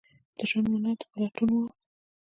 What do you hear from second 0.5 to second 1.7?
د معنی په لټون وم